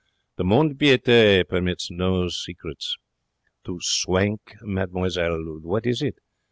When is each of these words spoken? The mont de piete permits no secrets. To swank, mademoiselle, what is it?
The 0.37 0.43
mont 0.43 0.69
de 0.79 0.97
piete 0.97 1.47
permits 1.47 1.91
no 1.91 2.27
secrets. 2.27 2.97
To 3.65 3.77
swank, 3.83 4.41
mademoiselle, 4.63 5.59
what 5.61 5.85
is 5.85 6.01
it? 6.01 6.15